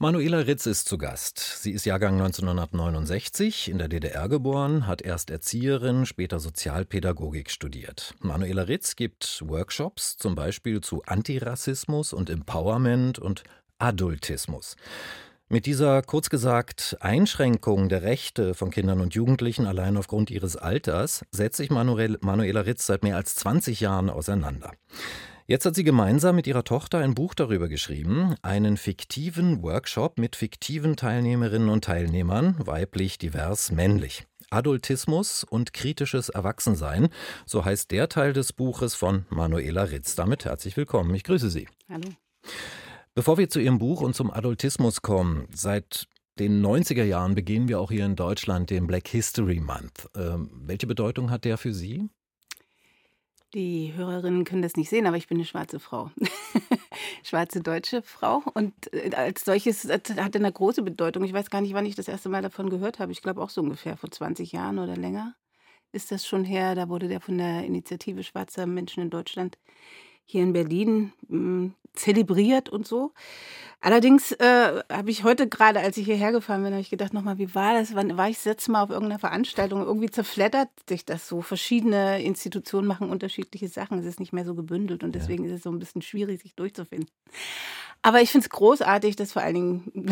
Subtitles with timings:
[0.00, 1.40] Manuela Ritz ist zu Gast.
[1.40, 8.14] Sie ist Jahrgang 1969, in der DDR geboren, hat erst Erzieherin, später Sozialpädagogik studiert.
[8.20, 13.42] Manuela Ritz gibt Workshops, zum Beispiel zu Antirassismus und Empowerment und
[13.78, 14.76] Adultismus.
[15.48, 21.24] Mit dieser kurz gesagt Einschränkung der Rechte von Kindern und Jugendlichen allein aufgrund ihres Alters
[21.32, 24.70] setzt sich Manuela Ritz seit mehr als 20 Jahren auseinander.
[25.50, 30.36] Jetzt hat sie gemeinsam mit ihrer Tochter ein Buch darüber geschrieben, einen fiktiven Workshop mit
[30.36, 34.26] fiktiven Teilnehmerinnen und Teilnehmern, weiblich, divers, männlich.
[34.50, 37.08] Adultismus und kritisches Erwachsensein,
[37.46, 40.16] so heißt der Teil des Buches von Manuela Ritz.
[40.16, 41.14] Damit herzlich willkommen.
[41.14, 41.66] Ich grüße Sie.
[41.88, 42.10] Hallo.
[43.14, 46.08] Bevor wir zu Ihrem Buch und zum Adultismus kommen, seit
[46.38, 50.10] den 90er Jahren beginnen wir auch hier in Deutschland den Black History Month.
[50.14, 52.10] Ähm, welche Bedeutung hat der für Sie?
[53.54, 56.10] Die Hörerinnen können das nicht sehen, aber ich bin eine schwarze Frau.
[57.22, 58.42] schwarze deutsche Frau.
[58.52, 61.24] Und äh, als solches hat er eine große Bedeutung.
[61.24, 63.12] Ich weiß gar nicht, wann ich das erste Mal davon gehört habe.
[63.12, 65.34] Ich glaube auch so ungefähr vor 20 Jahren oder länger
[65.92, 66.74] ist das schon her.
[66.74, 69.58] Da wurde der von der Initiative Schwarzer Menschen in Deutschland
[70.24, 73.12] hier in Berlin hm, zelebriert und so.
[73.80, 77.38] Allerdings äh, habe ich heute gerade, als ich hierher gefahren bin, habe ich gedacht, nochmal,
[77.38, 77.94] wie war das?
[77.94, 79.82] Wann war ich das letzte Mal auf irgendeiner Veranstaltung?
[79.82, 81.42] Irgendwie zerfleddert sich das so.
[81.42, 84.00] Verschiedene Institutionen machen unterschiedliche Sachen.
[84.00, 85.50] Es ist nicht mehr so gebündelt und deswegen ja.
[85.50, 87.08] ist es so ein bisschen schwierig, sich durchzufinden.
[88.02, 89.92] Aber ich finde es großartig, dass vor allen Dingen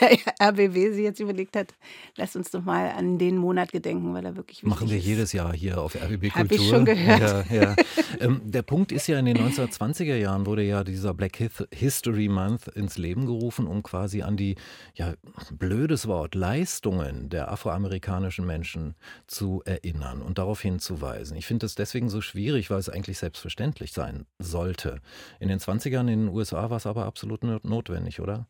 [0.00, 0.18] der
[0.48, 1.74] RBW sich jetzt überlegt hat,
[2.16, 5.06] lasst uns doch mal an den Monat gedenken, weil er wirklich Machen wir ist.
[5.06, 6.34] jedes Jahr hier auf RBB Kultur.
[6.34, 7.20] Habe ich schon gehört.
[7.20, 7.76] Ja, ja.
[8.20, 11.38] ähm, der Punkt ist ja, in den 1920er Jahren wurde ja dieser Black
[11.72, 14.56] History Month ins Leben gerufen, um quasi an die,
[14.94, 15.14] ja,
[15.50, 18.94] blödes Wort, Leistungen der afroamerikanischen Menschen
[19.26, 21.36] zu erinnern und darauf hinzuweisen.
[21.36, 25.00] Ich finde das deswegen so schwierig, weil es eigentlich selbstverständlich sein sollte.
[25.40, 28.46] In den 20ern in den USA war es aber absolut notwendig, oder?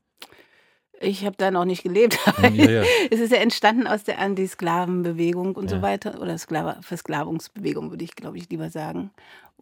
[1.03, 2.19] Ich habe da noch nicht gelebt.
[2.53, 2.85] Ja, ja.
[3.11, 5.77] es ist ja entstanden aus der Anti-Sklaven-Bewegung und ja.
[5.77, 6.21] so weiter.
[6.21, 9.11] Oder Skla Versklavungsbewegung, würde ich, glaube ich, lieber sagen,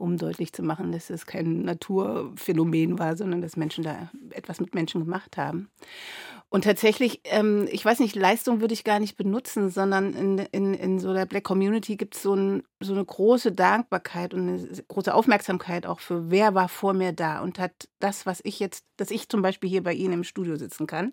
[0.00, 4.74] um deutlich zu machen, dass es kein Naturphänomen war, sondern dass Menschen da etwas mit
[4.74, 5.70] Menschen gemacht haben.
[6.52, 10.74] Und tatsächlich, ähm, ich weiß nicht, Leistung würde ich gar nicht benutzen, sondern in, in,
[10.74, 14.82] in so der Black Community gibt es so, ein, so eine große Dankbarkeit und eine
[14.88, 18.84] große Aufmerksamkeit auch für, wer war vor mir da und hat das, was ich jetzt,
[18.96, 21.12] dass ich zum Beispiel hier bei Ihnen im Studio sitzen kann.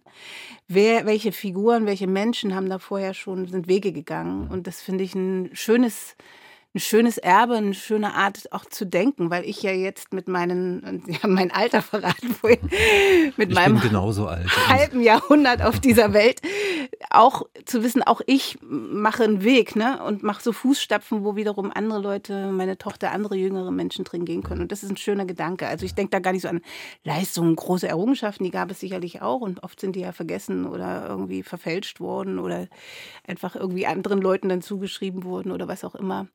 [0.67, 4.47] Wer, welche Figuren, welche Menschen haben da vorher schon, sind Wege gegangen.
[4.47, 6.15] Und das finde ich ein schönes,
[6.77, 11.01] ein schönes Erbe, eine schöne Art auch zu denken, weil ich ja jetzt mit meinen,
[11.07, 12.59] Sie haben mein Alter verraten vorhin,
[13.35, 14.47] mit ich meinem genauso alt.
[14.67, 16.41] halben Jahrhundert auf dieser Welt,
[17.09, 20.03] auch zu wissen, auch ich mache einen Weg ne?
[20.03, 24.43] und mache so Fußstapfen, wo wiederum andere Leute, meine Tochter, andere jüngere Menschen drin gehen
[24.43, 24.61] können.
[24.61, 25.67] Und das ist ein schöner Gedanke.
[25.67, 26.61] Also ich denke da gar nicht so an
[27.03, 31.07] Leistungen, große Errungenschaften, die gab es sicherlich auch und oft sind die ja vergessen oder
[31.07, 32.67] irgendwie verfälscht worden oder
[33.25, 36.27] einfach irgendwie anderen Leuten dann zugeschrieben wurden oder was auch immer.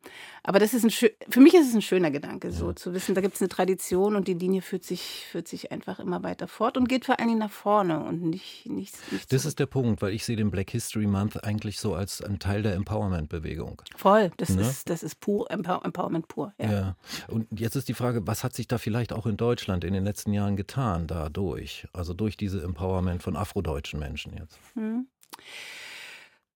[0.43, 2.77] Aber das ist ein für mich ist es ein schöner Gedanke, so ja.
[2.77, 6.01] zu wissen, da gibt es eine Tradition und die Linie führt sich, führt sich einfach
[6.01, 9.45] immer weiter fort und geht vor allen Dingen nach vorne und nicht, nicht, nicht Das
[9.45, 12.63] ist der Punkt, weil ich sehe den Black History Month eigentlich so als ein Teil
[12.63, 13.83] der Empowerment-Bewegung.
[13.97, 14.63] Voll, das, ne?
[14.63, 16.53] ist, das ist pur Empower Empowerment pur.
[16.59, 16.71] Ja.
[16.71, 16.97] ja.
[17.29, 20.05] Und jetzt ist die Frage, was hat sich da vielleicht auch in Deutschland in den
[20.05, 21.87] letzten Jahren getan dadurch?
[21.93, 24.59] Also durch diese Empowerment von afrodeutschen Menschen jetzt.
[24.75, 25.07] Hm.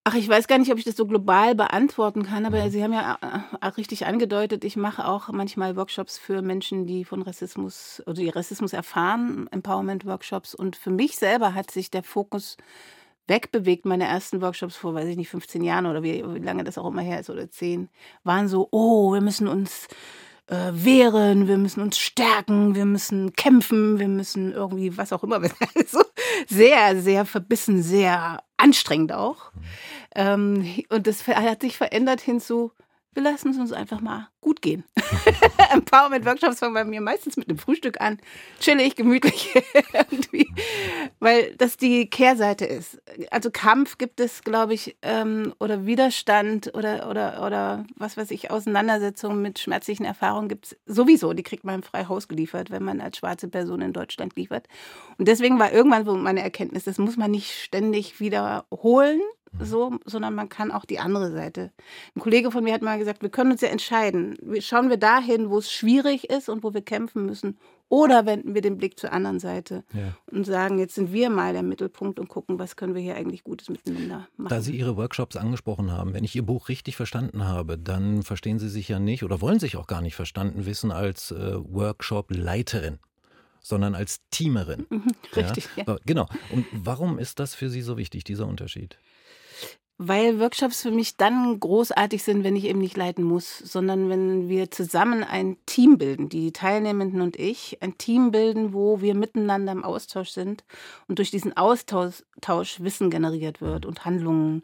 [0.08, 2.70] Ach, ich weiß gar nicht, ob ich das so global beantworten kann, aber mhm.
[2.70, 3.18] Sie haben ja
[3.60, 8.28] äh, richtig angedeutet, ich mache auch manchmal Workshops für Menschen, die von Rassismus oder die
[8.28, 10.54] Rassismus erfahren, Empowerment-Workshops.
[10.54, 12.56] Und für mich selber hat sich der Fokus
[13.26, 13.84] wegbewegt.
[13.84, 16.86] Meine ersten Workshops vor, weiß ich nicht, 15 Jahren oder wie, wie lange das auch
[16.86, 17.88] immer her ist oder 10,
[18.22, 19.88] waren so, oh, wir müssen uns
[20.48, 25.40] äh, wehren, wir müssen uns stärken, wir müssen kämpfen, wir müssen irgendwie was auch immer.
[25.74, 26.02] Also
[26.48, 29.52] sehr, sehr verbissen, sehr anstrengend auch.
[29.52, 29.60] Mhm.
[30.14, 32.72] Ähm, und das hat sich verändert hin zu,
[33.16, 34.84] wir lassen es uns einfach mal gut gehen.
[35.72, 38.18] Empowerment-Workshops fangen bei mir meistens mit einem Frühstück an.
[38.60, 39.54] Chillig, gemütlich
[39.92, 40.48] irgendwie.
[41.18, 43.00] Weil das die Kehrseite ist.
[43.30, 48.50] Also Kampf gibt es, glaube ich, ähm, oder Widerstand oder, oder, oder was weiß ich,
[48.50, 51.32] Auseinandersetzungen mit schmerzlichen Erfahrungen gibt es sowieso.
[51.32, 54.66] Die kriegt man frei Haus geliefert, wenn man als schwarze Person in Deutschland liefert.
[55.18, 59.20] Und deswegen war irgendwann so meine Erkenntnis, das muss man nicht ständig wiederholen,
[59.60, 61.72] so, sondern man kann auch die andere Seite.
[62.14, 64.36] Ein Kollege von mir hat mal gesagt, wir können uns ja entscheiden.
[64.60, 67.56] Schauen wir dahin, wo es schwierig ist und wo wir kämpfen müssen,
[67.88, 70.16] oder wenden wir den Blick zur anderen Seite ja.
[70.30, 73.44] und sagen, jetzt sind wir mal der Mittelpunkt und gucken, was können wir hier eigentlich
[73.44, 74.50] Gutes miteinander machen.
[74.50, 78.58] Da Sie Ihre Workshops angesprochen haben, wenn ich Ihr Buch richtig verstanden habe, dann verstehen
[78.58, 82.98] Sie sich ja nicht oder wollen sich auch gar nicht verstanden wissen als äh, Workshop-Leiterin
[83.66, 84.86] sondern als Teamerin.
[84.88, 85.84] Mhm, richtig, ja.
[85.86, 85.96] ja.
[86.06, 86.28] Genau.
[86.52, 88.98] Und warum ist das für Sie so wichtig, dieser Unterschied?
[89.98, 94.48] Weil Workshops für mich dann großartig sind, wenn ich eben nicht leiten muss, sondern wenn
[94.48, 99.72] wir zusammen ein Team bilden, die Teilnehmenden und ich, ein Team bilden, wo wir miteinander
[99.72, 100.64] im Austausch sind
[101.08, 102.22] und durch diesen Austausch
[102.78, 104.62] Wissen generiert wird und Handlungen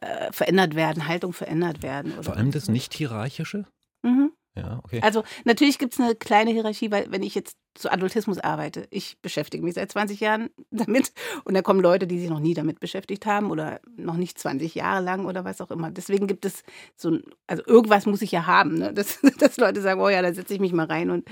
[0.00, 2.14] äh, verändert werden, Haltung verändert werden.
[2.22, 3.66] Vor allem das Nicht-Hierarchische?
[4.02, 4.32] Mhm.
[4.56, 5.00] Ja, okay.
[5.02, 9.18] Also natürlich gibt es eine kleine Hierarchie, weil wenn ich jetzt zu Adultismus arbeite, ich
[9.20, 11.12] beschäftige mich seit 20 Jahren damit
[11.42, 14.76] und da kommen Leute, die sich noch nie damit beschäftigt haben oder noch nicht 20
[14.76, 15.90] Jahre lang oder was auch immer.
[15.90, 16.62] Deswegen gibt es
[16.96, 17.18] so,
[17.48, 18.92] also irgendwas muss ich ja haben, ne?
[18.94, 21.28] dass, dass Leute sagen, oh ja, da setze ich mich mal rein und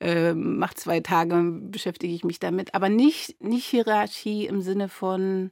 [0.00, 2.74] äh, mache zwei Tage, beschäftige ich mich damit.
[2.74, 5.50] Aber nicht, nicht Hierarchie im Sinne von,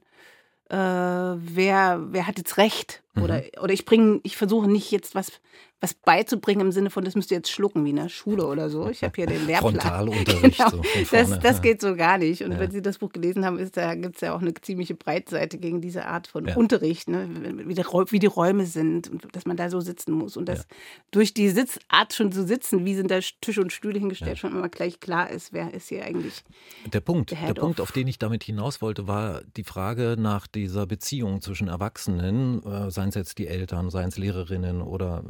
[0.69, 3.01] äh, wer, wer hat jetzt Recht?
[3.21, 3.63] Oder, mhm.
[3.63, 5.41] oder ich bringe, ich versuche nicht jetzt was
[5.85, 8.71] was beizubringen im Sinne von, das müsst ihr jetzt schlucken wie in der Schule oder
[8.71, 8.89] so.
[8.89, 9.75] Ich habe hier den Lehrplan.
[9.75, 10.57] Frontalunterricht.
[10.57, 10.69] genau.
[10.71, 12.43] so das, das geht so gar nicht.
[12.43, 12.59] Und ja.
[12.59, 15.59] wenn Sie das Buch gelesen haben, ist, da gibt es ja auch eine ziemliche Breitseite
[15.59, 16.55] gegen diese Art von ja.
[16.55, 17.29] Unterricht, ne?
[17.67, 20.37] wie, die, wie, die, Räume sind und dass man da so sitzen muss.
[20.37, 20.65] Und dass ja.
[21.11, 24.69] durch die Sitzart schon zu sitzen, wie sind da Tische und Stühle hingestellt, schon immer
[24.69, 26.43] gleich klar ist, wer ist hier eigentlich.
[26.91, 30.47] Der Punkt, der, der Punkt, auf den ich damit hinaus wollte, war die Frage nach
[30.47, 35.23] dieser Beziehung zwischen Erwachsenen, äh, seien es jetzt die Eltern, seien es Lehrerinnen oder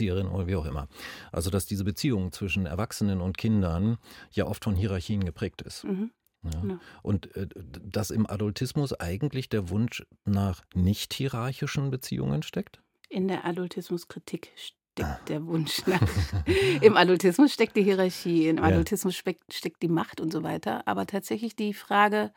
[0.00, 0.88] Erzieherin oder wie auch immer.
[1.30, 3.98] Also dass diese Beziehung zwischen Erwachsenen und Kindern
[4.32, 5.84] ja oft von Hierarchien geprägt ist.
[5.84, 6.10] Mhm.
[6.42, 6.68] Ja.
[6.68, 6.80] Ja.
[7.02, 12.80] Und äh, dass im Adultismus eigentlich der Wunsch nach nicht hierarchischen Beziehungen steckt?
[13.10, 15.20] In der Adultismuskritik steckt ah.
[15.28, 16.00] der Wunsch nach.
[16.80, 20.86] Im Adultismus steckt die Hierarchie, im Adultismus steckt, steckt die Macht und so weiter.
[20.86, 22.32] Aber tatsächlich die Frage,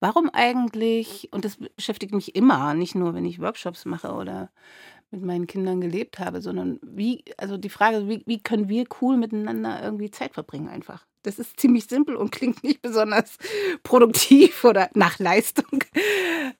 [0.00, 4.50] warum eigentlich, und das beschäftigt mich immer, nicht nur, wenn ich Workshops mache oder
[5.10, 9.16] mit meinen Kindern gelebt habe, sondern wie, also die Frage, wie, wie können wir cool
[9.16, 11.06] miteinander irgendwie Zeit verbringen einfach.
[11.22, 13.36] Das ist ziemlich simpel und klingt nicht besonders
[13.82, 15.82] produktiv oder nach Leistung,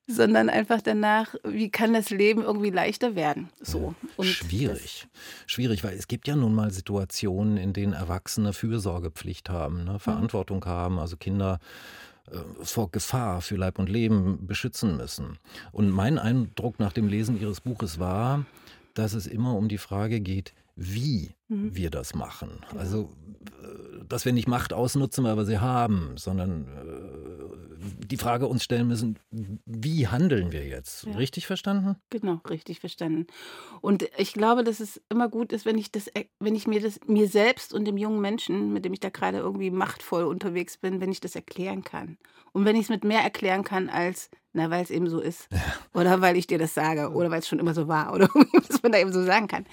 [0.07, 3.49] sondern einfach danach, wie kann das Leben irgendwie leichter werden.
[3.61, 3.95] So.
[4.17, 5.07] Und Schwierig.
[5.47, 9.95] Schwierig, weil es gibt ja nun mal Situationen, in denen Erwachsene Fürsorgepflicht haben, ne?
[9.95, 10.01] Mhm.
[10.01, 10.67] Verantwortung mhm.
[10.67, 11.61] haben, also Kinder
[12.63, 15.39] vor Gefahr für Leib und Leben beschützen müssen.
[15.73, 18.45] Und mein Eindruck nach dem Lesen Ihres Buches war,
[18.95, 21.75] dass es immer um die Frage geht, wie mhm.
[21.75, 22.61] wir das machen.
[22.69, 22.81] Genau.
[22.81, 23.13] Also,
[23.63, 27.26] äh, dass wir nicht Macht ausnutzen, weil wir sie haben, sondern äh,
[27.79, 31.05] die Frage uns stellen müssen, wie handeln wir jetzt?
[31.05, 31.17] Ja.
[31.17, 31.97] Richtig verstanden?
[32.11, 33.27] Genau, richtig verstanden.
[33.81, 37.01] Und ich glaube, dass es immer gut ist, wenn ich das, wenn ich mir das
[37.07, 41.01] mir selbst und dem jungen Menschen, mit dem ich da gerade irgendwie machtvoll unterwegs bin,
[41.01, 42.19] wenn ich das erklären kann.
[42.53, 45.49] Und wenn ich es mit mehr erklären kann als na, weil es eben so ist.
[45.53, 45.59] Ja.
[45.93, 47.11] Oder weil ich dir das sage.
[47.11, 48.13] Oder weil es schon immer so war.
[48.15, 49.67] Oder was man da eben so sagen kann.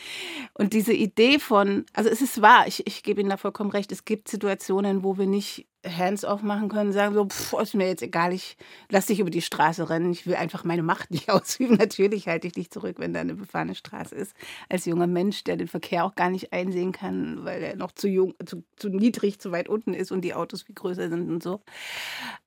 [0.54, 3.92] Und diese Idee von, also es ist wahr, ich, ich gebe Ihnen da vollkommen recht,
[3.92, 8.02] es gibt Situationen, wo wir nicht hands-off machen können, sagen so, pff, ist mir jetzt
[8.02, 8.58] egal, ich
[8.90, 11.76] lass dich über die Straße rennen, ich will einfach meine Macht nicht ausüben.
[11.76, 14.34] Natürlich halte ich dich zurück, wenn da eine befahrene Straße ist.
[14.70, 18.08] Als junger Mensch, der den Verkehr auch gar nicht einsehen kann, weil er noch zu
[18.08, 21.44] jung, zu, zu niedrig, zu weit unten ist und die Autos viel größer sind und
[21.44, 21.62] so.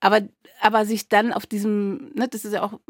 [0.00, 0.22] Aber,
[0.60, 2.80] aber sich dann auf diesem, ne, das ist ja auch,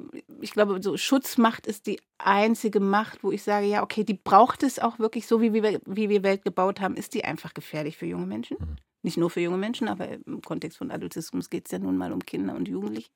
[0.41, 4.63] ich glaube, so Schutzmacht ist die einzige Macht, wo ich sage, ja, okay, die braucht
[4.63, 7.97] es auch wirklich so, wie wir, wie wir Welt gebaut haben, ist die einfach gefährlich
[7.97, 8.57] für junge Menschen.
[8.61, 8.77] Mhm.
[9.03, 12.13] Nicht nur für junge Menschen, aber im Kontext von Adultismus geht es ja nun mal
[12.13, 13.11] um Kinder und Jugendliche.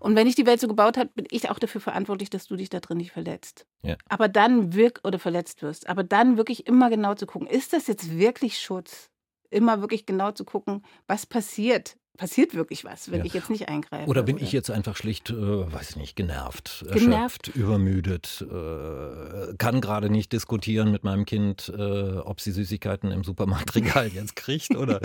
[0.00, 2.56] Und wenn ich die Welt so gebaut habe, bin ich auch dafür verantwortlich, dass du
[2.56, 3.66] dich da drin nicht verletzt.
[3.82, 3.96] Ja.
[4.08, 5.88] Aber dann wirk oder verletzt wirst.
[5.88, 9.10] Aber dann wirklich immer genau zu gucken, ist das jetzt wirklich Schutz?
[9.50, 13.24] Immer wirklich genau zu gucken, was passiert, passiert wirklich was, wenn ja.
[13.24, 14.08] ich jetzt nicht eingreife.
[14.08, 14.44] Oder bin oder?
[14.44, 20.32] ich jetzt einfach schlicht, äh, weiß nicht, genervt, genervt, erschöpft, übermüdet, äh, kann gerade nicht
[20.32, 25.00] diskutieren mit meinem Kind, äh, ob sie Süßigkeiten im Supermarktregal jetzt kriegt oder,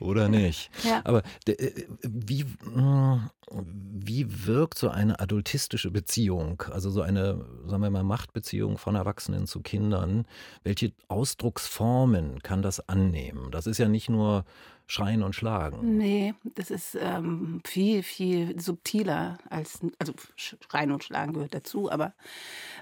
[0.00, 0.70] oder nicht.
[0.84, 1.00] Ja.
[1.04, 1.72] Aber äh,
[2.02, 8.78] wie, hm, wie wirkt so eine adultistische Beziehung, also so eine, sagen wir mal, Machtbeziehung
[8.78, 10.26] von Erwachsenen zu Kindern,
[10.62, 13.50] welche Ausdrucksformen kann das annehmen?
[13.50, 14.44] Das ist ja nicht nur
[14.90, 15.98] Schreien und Schlagen.
[15.98, 22.14] Nee, das ist ähm, viel, viel subtiler als, also Schreien und Schlagen gehört dazu, aber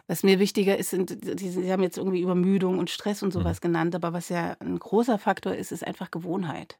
[0.07, 3.67] was mir wichtiger ist, sind, Sie haben jetzt irgendwie Übermüdung und Stress und sowas mhm.
[3.67, 6.79] genannt, aber was ja ein großer Faktor ist, ist einfach Gewohnheit.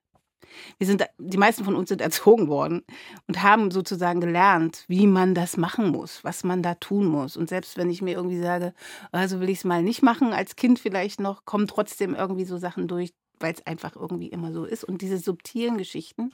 [0.79, 2.85] Wir sind, die meisten von uns sind erzogen worden
[3.27, 7.37] und haben sozusagen gelernt, wie man das machen muss, was man da tun muss.
[7.37, 8.75] Und selbst wenn ich mir irgendwie sage,
[9.11, 12.59] also will ich es mal nicht machen, als Kind vielleicht noch, kommen trotzdem irgendwie so
[12.59, 14.85] Sachen durch, weil es einfach irgendwie immer so ist.
[14.85, 16.33] Und diese subtilen Geschichten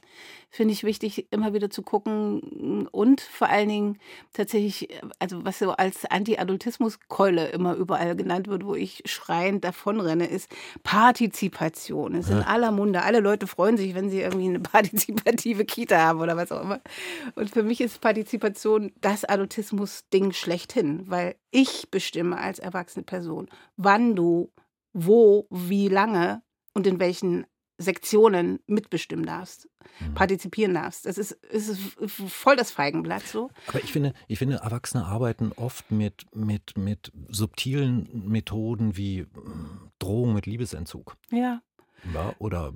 [0.51, 3.99] finde ich wichtig, immer wieder zu gucken und vor allen Dingen
[4.33, 10.51] tatsächlich, also was so als Anti-Adultismus-Keule immer überall genannt wird, wo ich schreiend davonrenne, ist
[10.83, 12.15] Partizipation.
[12.15, 13.03] Es ist in aller Munde.
[13.03, 16.81] Alle Leute freuen sich, wenn sie irgendwie eine partizipative Kita haben oder was auch immer.
[17.35, 24.15] Und für mich ist Partizipation das Adultismus-Ding schlechthin, weil ich bestimme als erwachsene Person, wann
[24.17, 24.51] du
[24.93, 26.43] wo, wie lange
[26.75, 27.47] und in welchen
[27.79, 29.69] Sektionen mitbestimmen darfst,
[30.01, 30.15] mhm.
[30.15, 31.07] partizipieren darfst.
[31.07, 31.77] Das ist, ist
[32.07, 33.51] voll das Feigenblatt so.
[33.67, 39.91] Aber ich finde, ich finde, Erwachsene arbeiten oft mit, mit, mit subtilen Methoden wie hm,
[39.99, 41.17] Drohung mit Liebesentzug.
[41.31, 41.63] Ja.
[42.15, 42.73] ja oder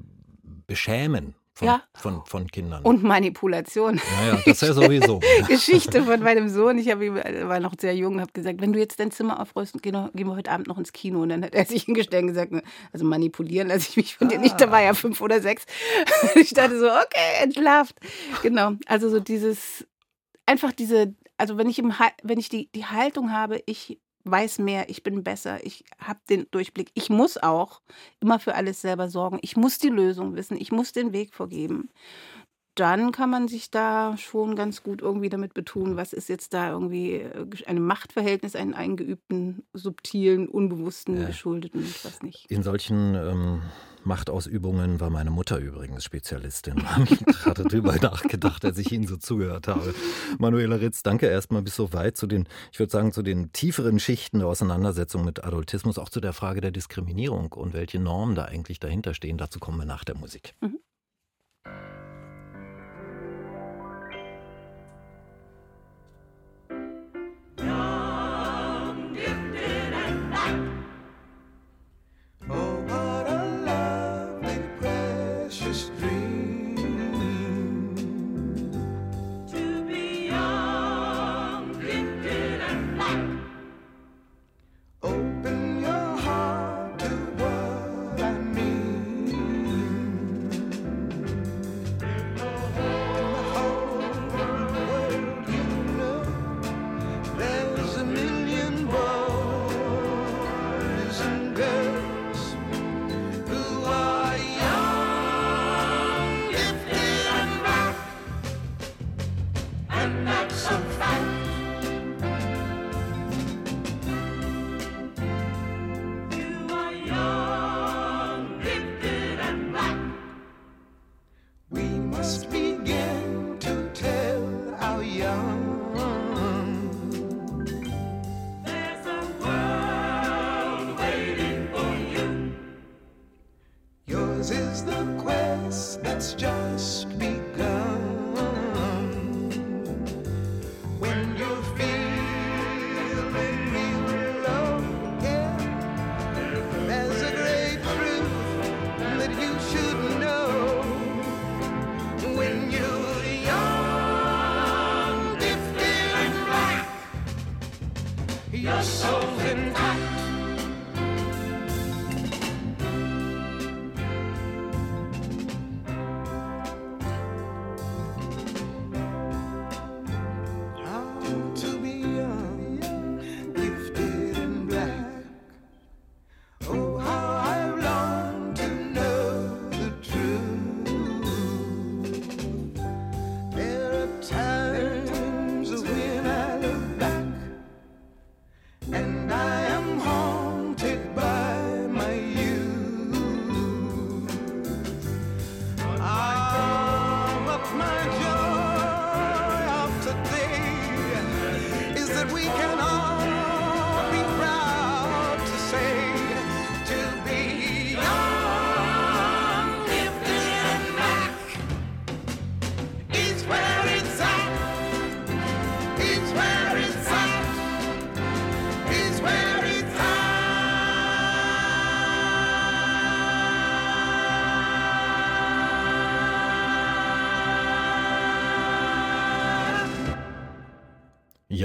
[0.67, 1.83] Beschämen von, ja.
[1.95, 2.83] von, von Kindern.
[2.83, 3.95] Und Manipulation.
[3.95, 5.21] Naja, das ist ja sowieso.
[5.49, 6.77] Geschichte von meinem Sohn.
[6.77, 9.83] Ich hab, war noch sehr jung und habe gesagt, wenn du jetzt dein Zimmer aufräumst,
[9.83, 11.23] gehen, gehen wir heute Abend noch ins Kino.
[11.23, 12.53] Und dann hat er sich hingestellt und gesagt,
[12.93, 14.33] also manipulieren lasse ich mich von ah.
[14.33, 14.61] dir nicht.
[14.61, 15.65] Da war ja fünf oder sechs.
[16.35, 17.97] ich dachte so, okay, entlarvt.
[18.43, 19.87] Genau, also so dieses,
[20.45, 23.99] einfach diese, also wenn ich, im, wenn ich die, die Haltung habe, ich
[24.31, 26.91] weiß mehr, ich bin besser, ich habe den Durchblick.
[26.95, 27.81] Ich muss auch
[28.21, 29.39] immer für alles selber sorgen.
[29.43, 31.91] Ich muss die Lösung wissen, ich muss den Weg vorgeben.
[32.77, 36.71] Dann kann man sich da schon ganz gut irgendwie damit betun, was ist jetzt da
[36.71, 41.27] irgendwie äh, einem Machtverhältnis, einen eingeübten, subtilen, unbewussten, ja.
[41.27, 42.51] geschuldeten, was nicht.
[42.51, 43.63] In solchen ähm
[44.07, 46.89] Machtausübungen war meine Mutter übrigens Spezialistin.
[46.89, 49.95] Habe ich gerade drüber nachgedacht, als ich Ihnen so zugehört habe.
[50.39, 53.99] Manuela Ritz, danke erstmal bis so weit zu den, ich würde sagen, zu den tieferen
[53.99, 58.45] Schichten der Auseinandersetzung mit Adultismus, auch zu der Frage der Diskriminierung und welche Normen da
[58.45, 59.39] eigentlich dahinter stehen.
[59.39, 60.55] Dazu kommen wir nach der Musik.
[60.61, 60.79] Mhm.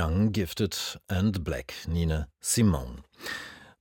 [0.01, 0.75] Young, Gifted
[1.09, 3.00] and Black, Nina Simone.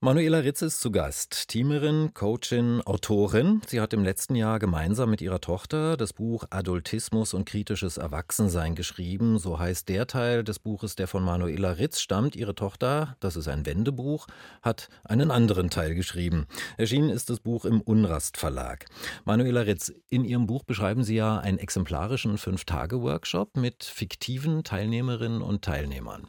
[0.03, 3.61] Manuela Ritz ist zu Gast, Teamerin, Coachin, Autorin.
[3.67, 8.73] Sie hat im letzten Jahr gemeinsam mit ihrer Tochter das Buch Adultismus und kritisches Erwachsensein
[8.73, 9.37] geschrieben.
[9.37, 12.35] So heißt der Teil des Buches, der von Manuela Ritz stammt.
[12.35, 14.25] Ihre Tochter, das ist ein Wendebuch,
[14.63, 16.47] hat einen anderen Teil geschrieben.
[16.77, 18.87] Erschienen ist das Buch im Unrast Verlag.
[19.23, 25.63] Manuela Ritz, in Ihrem Buch beschreiben Sie ja einen exemplarischen Fünf-Tage-Workshop mit fiktiven Teilnehmerinnen und
[25.63, 26.27] Teilnehmern.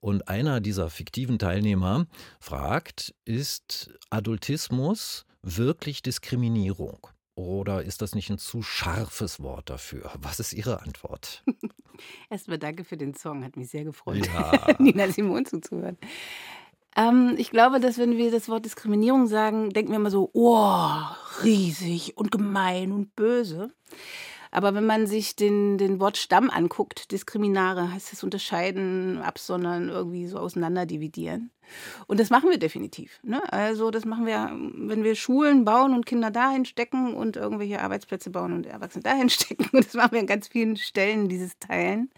[0.00, 2.06] Und einer dieser fiktiven Teilnehmer
[2.40, 7.06] fragt, ist Adultismus wirklich Diskriminierung?
[7.34, 10.10] Oder ist das nicht ein zu scharfes Wort dafür?
[10.20, 11.42] Was ist Ihre Antwort?
[12.30, 14.74] Erstmal danke für den Song, hat mich sehr gefreut, ja.
[14.78, 15.96] Nina Simon zuzuhören.
[16.94, 20.90] Ähm, ich glaube, dass wenn wir das Wort Diskriminierung sagen, denken wir immer so, oh,
[21.42, 23.72] riesig und gemein und böse.
[24.52, 30.38] Aber wenn man sich den, den Wortstamm anguckt, Diskriminare, heißt es unterscheiden, absondern, irgendwie so
[30.38, 31.50] auseinanderdividieren.
[32.06, 33.18] Und das machen wir definitiv.
[33.22, 33.42] Ne?
[33.50, 38.28] Also das machen wir, wenn wir Schulen bauen und Kinder dahin stecken und irgendwelche Arbeitsplätze
[38.28, 39.68] bauen und Erwachsene dahin stecken.
[39.72, 42.10] Und das machen wir an ganz vielen Stellen, dieses Teilen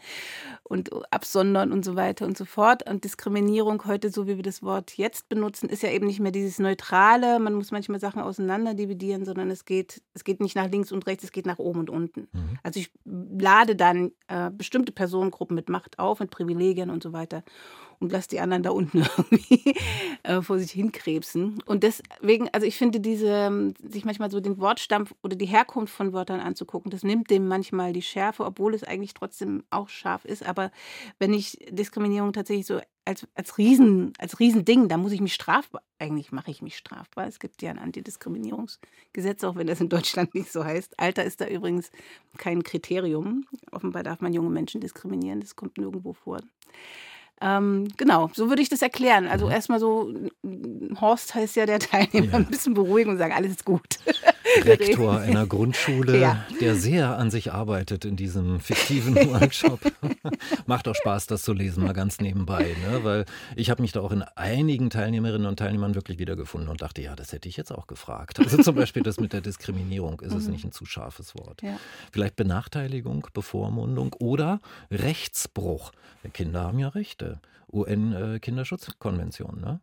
[0.65, 2.89] und absondern und so weiter und so fort.
[2.89, 6.33] Und Diskriminierung heute, so wie wir das Wort jetzt benutzen, ist ja eben nicht mehr
[6.33, 7.39] dieses Neutrale.
[7.39, 11.07] Man muss manchmal Sachen auseinander dividieren, sondern es geht, es geht nicht nach links und
[11.07, 12.29] rechts, es geht nach oben und unten.
[12.33, 12.59] Mhm.
[12.63, 17.45] Also ich lade dann äh, bestimmte Personengruppen mit Macht auf, mit Privilegien und so weiter
[18.05, 19.75] und lasse die anderen da unten irgendwie
[20.23, 21.63] äh, vor sich hinkrebsen.
[21.67, 25.95] Und deswegen, also ich finde diese, ähm, sich manchmal so den Wortstamm oder die Herkunft
[25.95, 30.25] von Wörtern anzugucken, das nimmt dem manchmal die Schärfe, obwohl es eigentlich trotzdem auch scharf
[30.25, 30.47] ist.
[30.47, 30.71] Aber
[31.19, 35.83] wenn ich Diskriminierung tatsächlich so als, als, Riesen, als Riesending, da muss ich mich strafbar,
[35.99, 37.27] eigentlich mache ich mich strafbar.
[37.27, 40.99] Es gibt ja ein Antidiskriminierungsgesetz, auch wenn das in Deutschland nicht so heißt.
[40.99, 41.91] Alter ist da übrigens
[42.37, 43.47] kein Kriterium.
[43.71, 46.41] Offenbar darf man junge Menschen diskriminieren, das kommt nirgendwo vor.
[47.41, 49.27] Ähm, genau, so würde ich das erklären.
[49.27, 49.53] Also mhm.
[49.53, 50.13] erstmal so,
[51.01, 52.37] Horst heißt ja der Teilnehmer, ja.
[52.37, 53.99] ein bisschen beruhigen und sagen, alles ist gut.
[54.63, 56.45] Rektor einer Grundschule, ja.
[56.61, 59.81] der sehr an sich arbeitet in diesem fiktiven Workshop.
[60.67, 63.05] Macht auch Spaß, das zu lesen, mal ganz nebenbei, ne?
[63.05, 63.25] weil
[63.57, 67.17] ich habe mich da auch in einigen Teilnehmerinnen und Teilnehmern wirklich wiedergefunden und dachte, ja,
[67.17, 68.39] das hätte ich jetzt auch gefragt.
[68.41, 70.39] Also zum Beispiel das mit der Diskriminierung, ist mhm.
[70.39, 71.63] es nicht ein zu scharfes Wort?
[71.63, 71.79] Ja.
[72.13, 75.93] Vielleicht Benachteiligung, Bevormundung oder Rechtsbruch.
[76.33, 77.41] Kinder haben ja Rechte.
[77.73, 79.81] UN-Kinderschutzkonvention, ne?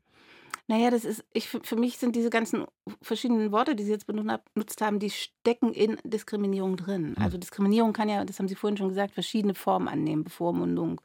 [0.71, 2.63] Naja, das ist, ich, für mich sind diese ganzen
[3.01, 7.13] verschiedenen Worte, die Sie jetzt benutzt haben, die stecken in Diskriminierung drin.
[7.17, 7.21] Hm.
[7.21, 10.23] Also Diskriminierung kann ja, das haben Sie vorhin schon gesagt, verschiedene Formen annehmen.
[10.23, 11.01] Bevormundung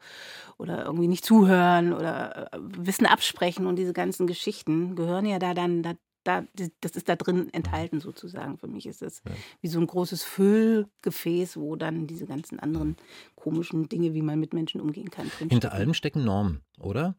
[0.57, 5.52] oder irgendwie nicht zuhören oder äh, Wissen absprechen und diese ganzen Geschichten gehören ja da
[5.52, 6.45] dann da, da,
[6.81, 8.59] das ist da drin enthalten sozusagen.
[8.59, 9.33] Für mich ist das ja.
[9.63, 12.95] wie so ein großes Füllgefäß, wo dann diese ganzen anderen
[13.35, 15.29] komischen Dinge, wie man mit Menschen umgehen kann.
[15.49, 17.17] Hinter allem stecken Normen, oder?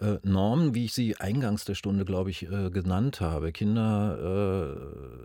[0.00, 3.52] Äh, Normen, wie ich sie eingangs der Stunde, glaube ich, äh, genannt habe.
[3.52, 4.70] Kinder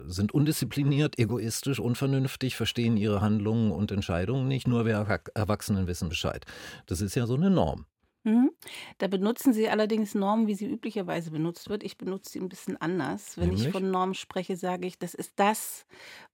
[0.06, 4.68] äh, sind undiszipliniert, egoistisch, unvernünftig, verstehen ihre Handlungen und Entscheidungen nicht.
[4.68, 6.46] Nur wir Erwachsenen wissen Bescheid.
[6.88, 7.86] Das ist ja so eine Norm.
[8.26, 8.52] Mhm.
[8.98, 11.84] Da benutzen Sie allerdings Normen, wie sie üblicherweise benutzt wird.
[11.84, 13.38] Ich benutze sie ein bisschen anders.
[13.38, 15.86] Wenn ich von Normen spreche, sage ich, das ist das,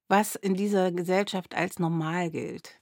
[0.08, 2.81] was in dieser Gesellschaft als normal gilt.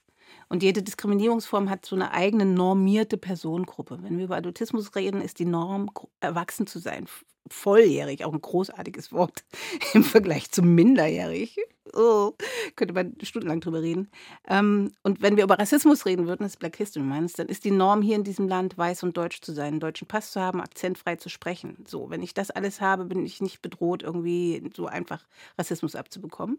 [0.50, 4.02] Und jede Diskriminierungsform hat so eine eigene normierte Personengruppe.
[4.02, 7.06] Wenn wir über Adultismus reden, ist die Norm, erwachsen zu sein.
[7.50, 9.44] Volljährig, auch ein großartiges Wort
[9.94, 11.56] im Vergleich zu minderjährig
[11.94, 12.32] oh,
[12.76, 14.10] könnte man stundenlang drüber reden.
[14.48, 17.64] Ähm, und wenn wir über Rassismus reden würden, das ist Black History Month, dann ist
[17.64, 20.40] die Norm hier in diesem Land, weiß und deutsch zu sein, einen deutschen Pass zu
[20.40, 21.84] haben, akzentfrei zu sprechen.
[21.86, 25.26] So, wenn ich das alles habe, bin ich nicht bedroht, irgendwie so einfach
[25.58, 26.58] Rassismus abzubekommen.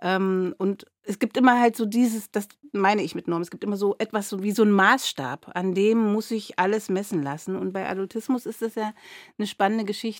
[0.00, 3.64] Ähm, und es gibt immer halt so dieses, das meine ich mit Norm, es gibt
[3.64, 7.56] immer so etwas wie so ein Maßstab, an dem muss ich alles messen lassen.
[7.56, 8.92] Und bei Adultismus ist das ja
[9.38, 10.17] eine spannende Geschichte.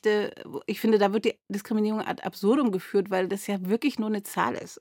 [0.67, 4.23] Ich finde, da wird die Diskriminierung ad absurdum geführt, weil das ja wirklich nur eine
[4.23, 4.81] Zahl ist.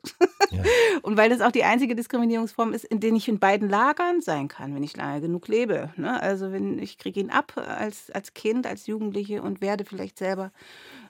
[0.52, 0.64] Ja.
[1.02, 4.48] Und weil das auch die einzige Diskriminierungsform ist, in der ich in beiden Lagern sein
[4.48, 5.92] kann, wenn ich lange genug lebe.
[5.98, 6.22] Ne?
[6.22, 10.52] Also wenn ich kriege ihn ab als, als Kind, als Jugendliche und werde vielleicht selber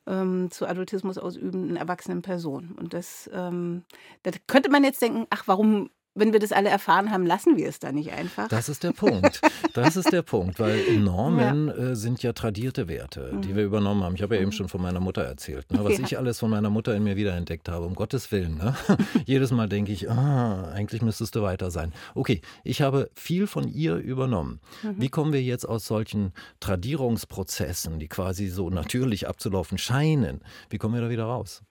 [0.08, 2.76] ähm, zu Adultismus ausübenden erwachsenen Person.
[2.80, 3.84] Und das, ähm,
[4.24, 7.68] da könnte man jetzt denken, ach, warum wenn wir das alle erfahren haben, lassen wir
[7.70, 8.48] es da nicht einfach.
[8.48, 9.42] Das ist der Punkt.
[9.74, 11.74] Das ist der Punkt, weil Normen ja.
[11.74, 13.42] äh, sind ja tradierte Werte, mhm.
[13.42, 14.16] die wir übernommen haben.
[14.16, 14.54] Ich habe ja eben mhm.
[14.54, 16.04] schon von meiner Mutter erzählt, ne, was ja.
[16.04, 18.58] ich alles von meiner Mutter in mir wiederentdeckt habe, um Gottes Willen.
[18.58, 18.76] Ne?
[19.26, 21.94] Jedes Mal denke ich, ah, eigentlich müsstest du weiter sein.
[22.16, 24.60] Okay, ich habe viel von ihr übernommen.
[24.84, 24.96] Mhm.
[24.98, 30.96] Wie kommen wir jetzt aus solchen Tradierungsprozessen, die quasi so natürlich abzulaufen scheinen, wie kommen
[30.96, 31.62] wir da wieder raus?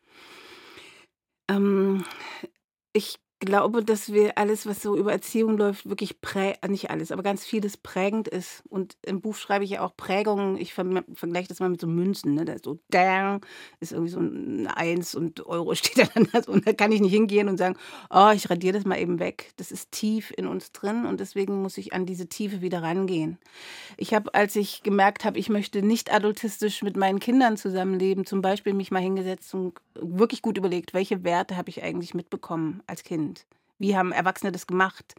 [1.49, 2.05] Ähm,
[2.93, 7.13] ich glaube, dass wir alles, was so über Erziehung läuft, wirklich prä äh, nicht alles,
[7.13, 8.63] aber ganz vieles prägend ist.
[8.69, 10.57] Und im Buch schreibe ich ja auch Prägungen.
[10.57, 12.35] Ich ver vergleiche das mal mit so Münzen.
[12.35, 12.45] Ne?
[12.47, 13.45] Da ist so Dang,
[13.81, 16.41] ist irgendwie so ein Eins und Euro steht dann da.
[16.51, 17.77] Und da kann ich nicht hingehen und sagen,
[18.11, 19.53] oh, ich radiere das mal eben weg.
[19.57, 23.39] Das ist tief in uns drin und deswegen muss ich an diese Tiefe wieder rangehen.
[23.97, 28.41] Ich habe, als ich gemerkt habe, ich möchte nicht adultistisch mit meinen Kindern zusammenleben, zum
[28.41, 33.03] Beispiel mich mal hingesetzt und wirklich gut überlegt, welche Werte habe ich eigentlich mitbekommen als
[33.03, 33.47] Kind sind.
[33.79, 35.15] Wie haben Erwachsene das gemacht?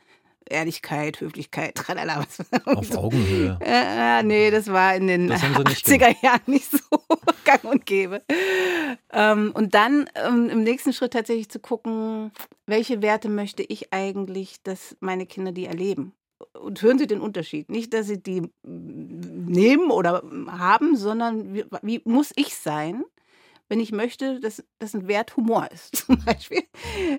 [0.49, 2.25] Ehrlichkeit, Höflichkeit, tralala.
[2.65, 2.99] Auf so.
[2.99, 3.59] Augenhöhe.
[3.61, 6.79] Äh, nee, das war in den 80er Jahren nicht so
[7.43, 8.21] gang und gäbe.
[9.11, 12.31] Ähm, und dann ähm, im nächsten Schritt tatsächlich zu gucken,
[12.65, 16.13] welche Werte möchte ich eigentlich, dass meine Kinder die erleben?
[16.53, 17.69] Und hören Sie den Unterschied.
[17.69, 23.03] Nicht, dass Sie die nehmen oder haben, sondern wie, wie muss ich sein,
[23.69, 26.63] wenn ich möchte, dass das ein Wert Humor ist, zum Beispiel,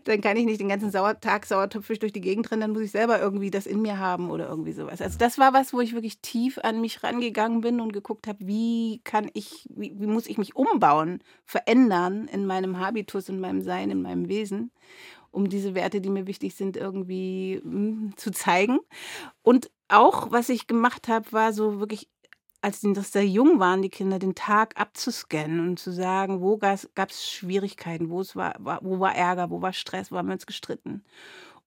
[0.04, 2.82] dann kann ich nicht den ganzen Sauer Tag sauertöpfig durch die Gegend rennen, dann muss
[2.82, 5.00] ich selber irgendwie das in mir haben oder irgendwie sowas.
[5.00, 8.38] Also das war was, wo ich wirklich tief an mich rangegangen bin und geguckt habe,
[8.46, 13.62] wie kann ich, wie, wie muss ich mich umbauen, verändern in meinem Habitus, in meinem
[13.62, 14.70] Sein, in meinem Wesen
[15.30, 18.78] um diese Werte, die mir wichtig sind, irgendwie mh, hm, zu zeigen.
[19.42, 22.08] Und auch, was ich gemacht habe, war so wirklich
[22.68, 27.10] als die sehr jung waren, die Kinder, den Tag abzuscannen und zu sagen, wo gab
[27.10, 30.44] es Schwierigkeiten, wo, es war, wo war Ärger, wo war Stress, wo haben wir uns
[30.44, 31.02] gestritten.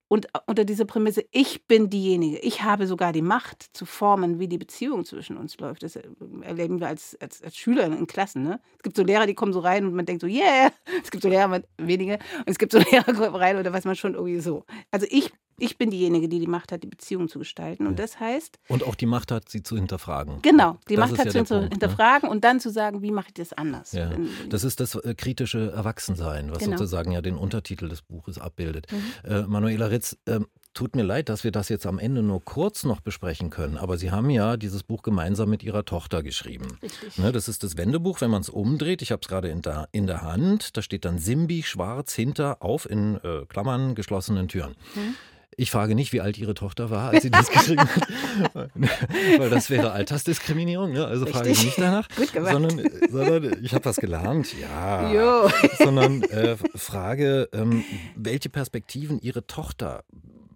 [0.08, 4.40] Und äh, unter dieser Prämisse, ich bin diejenige, ich habe sogar die Macht zu formen,
[4.40, 5.82] wie die Beziehung zwischen uns läuft.
[5.82, 6.04] Das äh,
[6.42, 8.44] erleben wir als, als, als Schüler in Klassen.
[8.44, 8.60] Ne?
[8.76, 10.72] Es gibt so Lehrer, die kommen so rein und man denkt so, yeah.
[11.04, 12.20] Es gibt so Lehrer, mit wenige.
[12.40, 14.66] Und es gibt so Lehrer rein oder was man schon irgendwie so.
[14.92, 17.86] Also ich ich bin diejenige, die die Macht hat, die Beziehung zu gestalten.
[17.86, 18.60] Und das heißt.
[18.68, 20.42] Und auch die Macht hat, sie zu hinterfragen.
[20.42, 21.70] Genau, die das Macht hat, ja sie zu Punkt, ne?
[21.70, 22.32] hinterfragen ne?
[22.32, 23.92] und dann zu sagen, wie mache ich das anders.
[23.92, 24.12] Ja.
[24.50, 26.78] Das ist das äh, kritische Erwachsensein, was genau.
[26.78, 28.88] sozusagen ja den Untertitel des Buches abbildet.
[28.92, 29.32] Mhm.
[29.32, 30.40] Äh, Manuela Ritz, äh,
[30.74, 33.98] tut mir leid, dass wir das jetzt am Ende nur kurz noch besprechen können, aber
[33.98, 36.78] Sie haben ja dieses Buch gemeinsam mit Ihrer Tochter geschrieben.
[36.82, 37.18] Richtig.
[37.18, 39.02] Ne, das ist das Wendebuch, wenn man es umdreht.
[39.02, 40.78] Ich habe es gerade in der, in der Hand.
[40.78, 44.76] Da steht dann Simbi schwarz hinter auf in äh, Klammern geschlossenen Türen.
[44.96, 45.16] Mhm.
[45.58, 48.70] Ich frage nicht, wie alt Ihre Tochter war, als sie das geschrieben hat,
[49.38, 50.94] weil das wäre Altersdiskriminierung.
[50.94, 51.06] Ne?
[51.06, 51.38] Also Richtig.
[51.38, 55.12] frage ich nicht danach, sondern, sondern ich habe was gelernt, ja.
[55.12, 55.50] Jo.
[55.78, 57.84] Sondern äh, frage, ähm,
[58.16, 60.04] welche Perspektiven Ihre Tochter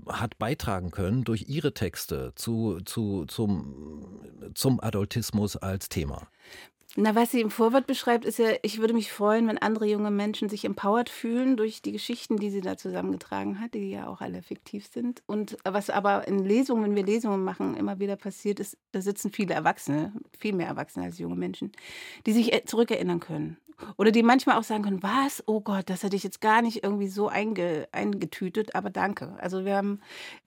[0.07, 4.21] hat beitragen können durch ihre Texte zu, zu, zum,
[4.53, 6.27] zum Adultismus als Thema.
[6.97, 10.11] Na, was sie im Vorwort beschreibt, ist ja, ich würde mich freuen, wenn andere junge
[10.11, 14.21] Menschen sich empowered fühlen durch die Geschichten, die sie da zusammengetragen hat, die ja auch
[14.21, 15.21] alle fiktiv sind.
[15.25, 19.29] Und was aber in Lesungen, wenn wir Lesungen machen, immer wieder passiert ist, da sitzen
[19.29, 21.73] viele Erwachsene, viel mehr Erwachsene als junge Menschen,
[22.25, 23.57] die sich äh, zurückerinnern können
[23.97, 25.43] oder die manchmal auch sagen können, was?
[25.47, 29.35] Oh Gott, das hätte ich jetzt gar nicht irgendwie so einge, eingetütet, aber danke.
[29.39, 29.99] Also wir haben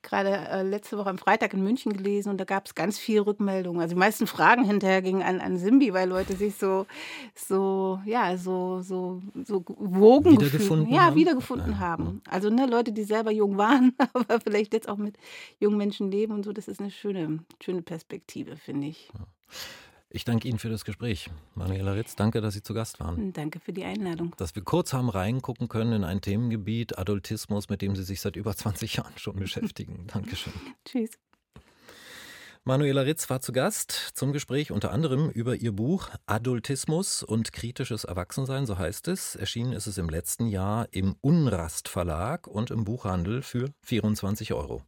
[0.03, 3.27] gerade äh, letzte Woche am Freitag in München gelesen und da gab es ganz viele
[3.27, 3.81] Rückmeldungen.
[3.81, 6.87] Also die meisten Fragen hinterher gingen an, an Simbi, weil Leute sich so,
[7.35, 11.17] so, ja, so, so, so wogen wiedergefunden ja, haben.
[11.17, 11.79] wiedergefunden ja.
[11.79, 12.23] haben.
[12.29, 15.17] Also ne, Leute, die selber jung waren, aber vielleicht jetzt auch mit
[15.59, 19.11] jungen Menschen leben und so, das ist eine schöne, schöne Perspektive, finde ich.
[19.15, 19.27] Ja.
[20.11, 21.29] Ich danke Ihnen für das Gespräch.
[21.55, 23.33] Manuela Ritz, danke, dass Sie zu Gast waren.
[23.35, 24.35] Danke für die Einladung.
[24.39, 28.37] Dass wir kurz haben reingucken können in ein Themengebiet Adultismus, mit dem Sie sich seit
[28.37, 30.07] über 20 Jahren schon beschäftigen.
[30.07, 30.55] Dankeschön.
[30.87, 31.11] Tschüss.
[32.65, 38.05] Manuela Ritz war zu Gast zum Gespräch unter anderem über ihr Buch Adultismus und kritisches
[38.05, 39.37] Erwachsensein, so heißt es.
[39.37, 44.83] Erschienen ist es im letzten Jahr im Unrast Verlag und im Buchhandel für 24 Euro.